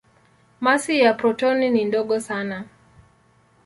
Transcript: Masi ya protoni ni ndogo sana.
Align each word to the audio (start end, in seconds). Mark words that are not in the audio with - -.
Masi 0.61 0.99
ya 0.99 1.13
protoni 1.13 1.69
ni 1.69 1.85
ndogo 1.85 2.19
sana. 2.19 2.65